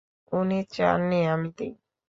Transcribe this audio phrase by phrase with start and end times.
[0.31, 1.71] উনি চাননি আমি দিই।